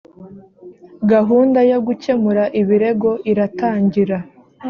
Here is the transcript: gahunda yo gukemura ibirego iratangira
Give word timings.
gahunda 1.11 1.59
yo 1.71 1.77
gukemura 1.87 2.43
ibirego 2.61 3.09
iratangira 3.31 4.17